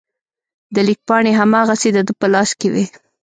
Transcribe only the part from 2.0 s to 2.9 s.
ده په لاس کې وې.